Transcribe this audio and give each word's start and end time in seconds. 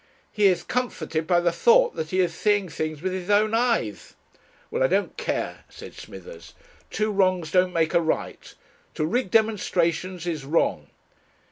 He 0.31 0.47
is 0.47 0.63
comforted 0.63 1.27
by 1.27 1.41
the 1.41 1.51
thought 1.51 1.95
that 1.95 2.09
he 2.09 2.21
is 2.21 2.33
seeing 2.33 2.69
things 2.69 3.03
with 3.03 3.13
his 3.13 3.29
own 3.29 3.53
eyes." 3.53 4.15
"Well, 4.71 4.81
I 4.81 4.87
don't 4.87 5.15
care," 5.15 5.63
said 5.69 5.93
Smithers; 5.93 6.55
"two 6.89 7.11
wrongs 7.11 7.51
don't 7.51 7.71
make 7.71 7.93
a 7.93 8.01
right. 8.01 8.51
To 8.95 9.05
rig 9.05 9.29
demonstrations 9.29 10.25
is 10.25 10.43
wrong." 10.43 10.87